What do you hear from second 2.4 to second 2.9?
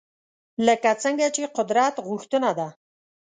ده